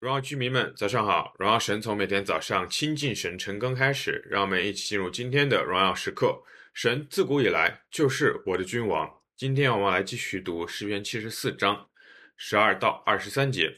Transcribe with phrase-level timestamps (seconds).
[0.00, 1.34] 荣耀居民们，早上好！
[1.40, 6.44] 荣耀神从每天早上亲近神晨更开始，让我们一起进入今天的荣耀时刻。
[6.72, 9.12] 神自古以来就是我的君王。
[9.36, 11.88] 今天我们来继续读诗篇七十四章
[12.36, 13.76] 十二到二十三节。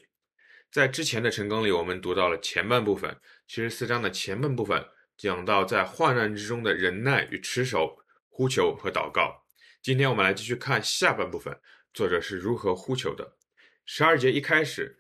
[0.71, 3.17] 在之前的晨更里，我们读到了前半部分，
[3.49, 7.97] 七十四章的前半部分讲到在患难之中的忍耐与持守、
[8.29, 9.47] 呼求和祷告。
[9.81, 11.59] 今天我们来继续看下半部分，
[11.95, 13.39] 作者是如何呼求的。
[13.87, 14.99] 十二节一开始。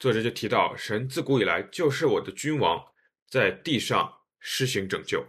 [0.00, 2.82] 作者就提到，神自古以来就是我的君王，
[3.28, 5.26] 在地上施行拯救。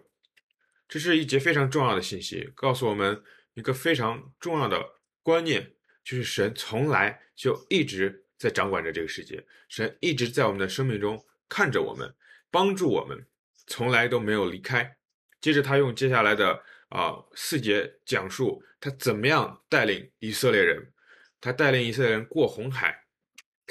[0.87, 3.21] 这是一节非常重要的信息，告诉我们
[3.53, 4.81] 一个非常重要的
[5.21, 5.73] 观念，
[6.05, 12.15] 就是神从来就一直在掌管着这个世界，神一直在我们的生命中看着我们，
[12.49, 13.27] 帮助我们，
[13.67, 14.95] 从来都没有离开。
[15.41, 20.93] 接着他用接下来的啊、四节讲述他怎么样带领以色列人，
[21.41, 23.03] 他带领以色列人过红海。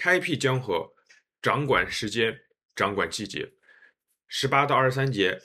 [0.03, 0.95] 开辟江河，
[1.43, 2.41] 掌管时间，
[2.75, 3.53] 掌管季节。
[4.29, 5.38] 十八到二十三节，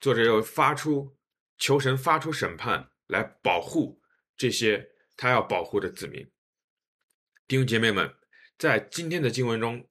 [0.00, 1.16] 作者又发出
[1.58, 4.00] 求神发出审判来保护
[4.36, 6.24] 这些他要保护的子民。
[7.48, 8.14] 弟兄姐妹们，
[8.56, 9.84] 在今天的经文中，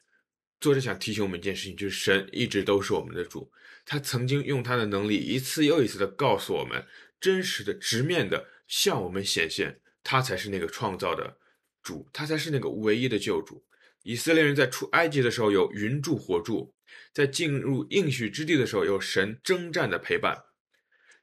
[0.62, 3.52] 作者想提醒我们一件事情，就是神一直都是我们的主。
[3.86, 6.88] 他曾经用他的能力一次又一次的告诉我们，
[7.20, 11.38] 真实的、直面的向我们显现，他才是那个创造的
[11.84, 13.66] 主，他才是那个唯一的救主。
[14.10, 16.74] 以色列人在出埃及的时候有云柱火柱，
[17.14, 20.46] 在进入应许之地的时候有神征战的陪伴。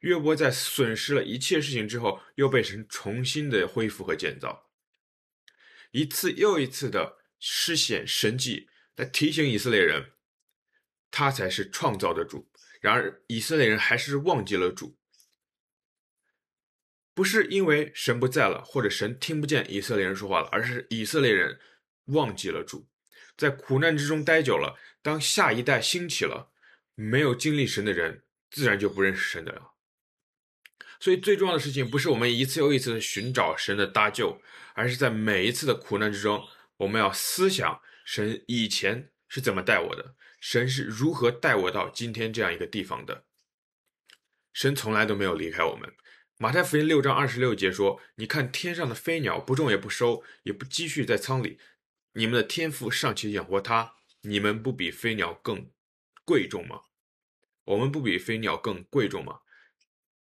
[0.03, 4.71] 约伯在损失了一切事情之后，又被神重新的恢复和建造，
[5.91, 10.13] 一次又一次的施显神迹来提醒以色列人，
[11.11, 12.49] 他才是创造的主。
[12.81, 14.97] 然而以色列人还是忘记了主，
[17.13, 21.59] 不是因为神不在了，或者神听不见以色列人说话了，而是以色列人。
[22.07, 22.89] 忘记了主，
[23.37, 26.51] 在苦难之中待久了，当下一代兴起了，
[26.95, 29.73] 没有经历神的人，自然就不认识神的了。
[30.99, 34.41] 所以最重要的事情，不是我们一次又一次的寻找神的搭救，
[34.75, 36.43] 而是在每一次的苦难之中，
[36.79, 43.25] 我们要思想神以前是怎么带我的，神是如何带我到今天这样一个地方的。
[44.55, 45.93] 神从来都没有离开我们。
[46.39, 51.59] 马太福音六章二十六节说：“你看天上的飞鸟，不种也不收，也不积蓄在仓里。”
[52.17, 55.71] 你们的天父尚且养活他，你们不比飞鸟更
[56.25, 56.81] 贵重吗？
[57.65, 59.41] 我们不比飞鸟更贵重吗？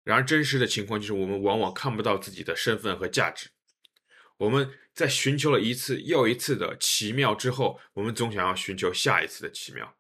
[0.04, 3.52] 然而，真实的情况就是，我们往往看不到自己的身份和价值。
[4.38, 9.96] 我们在寻求了一次又一次的奇妙之后，我们总想要寻求下一次的奇妙。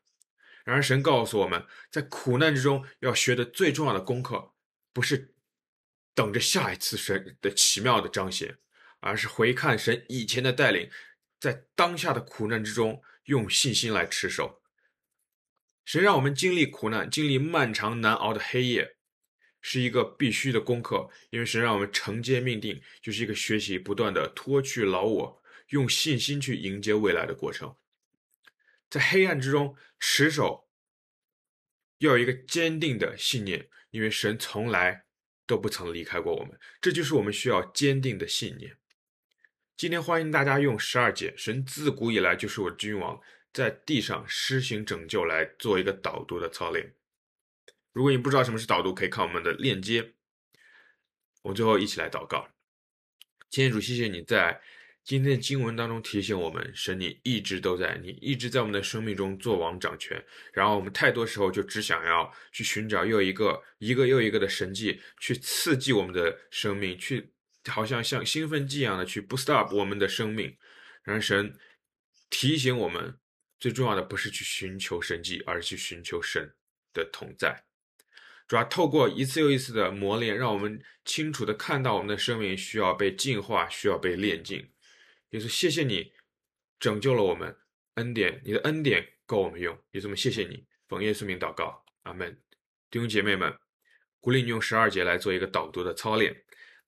[0.65, 4.51] 然而，神告诉我们在苦难之中要学的最重要的功课，
[4.91, 5.33] 不是
[6.13, 8.57] 等着下一次神的奇妙的彰显，
[8.99, 10.91] 而是回看神以前的带领。
[11.45, 14.63] 在当下的苦难之中，用信心来持守。
[15.83, 18.95] 神让我们经历苦难，经历漫长难熬的黑夜，
[19.61, 21.07] 是一个必须的功课。
[21.29, 27.75] 因为神让我们承接命定，就是一个学习不断的脱去老我，用信心去迎接未来的过程。
[28.89, 30.67] 在黑暗之中持守，
[31.99, 35.05] 要有一个坚定的信念，因为神从来
[35.45, 36.59] 都不曾离开过我们。
[36.81, 38.75] 这就是我们需要坚定的信念。
[39.77, 43.19] 今天欢迎大家用十二节，神自古以来就是我君王，
[43.51, 46.93] 在地上施行拯救，来做一个导读的操练。
[47.91, 50.13] 如果你不知道什么是导读，可以看我们的链接。
[51.41, 52.47] 我们最后一起来祷告。
[53.49, 54.61] 天主，谢谢你在
[55.03, 60.23] 今天的经文当中提醒我们，神你一直都在，你一直在我们的生命中做王掌权。
[60.53, 67.29] 然后我们太多时候就只想要去寻找又一个一个又一个的神迹，去刺激我们的生命，去。
[67.67, 70.57] 好像像兴奋剂一样的去 boost up 我们的生命，
[71.03, 71.57] 然而神
[72.29, 73.17] 提醒我们，
[73.59, 76.55] 最重要的不是去寻求神迹，而是去寻求神
[76.93, 77.65] 的同在。
[78.47, 84.71] 主要透过一次又一次的磨练，让我们清楚的看到我们的生命需要被净化，需要被炼净。
[85.31, 86.13] 耶稣，谢谢你
[86.79, 87.57] 拯救了我们，
[87.95, 89.75] 恩典，你的恩典够我们用。
[89.91, 92.39] 耶稣们，谢谢你，奉耶稣名祷告，阿门。
[92.91, 93.51] 弟兄姐妹们，
[94.19, 96.43] 鼓励你用十二节来做一个导读的操练。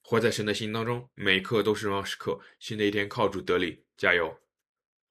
[0.10, 2.40] 活在神的心当中，每一刻都是荣耀时刻。
[2.60, 4.34] 新的一天靠主得力，加油！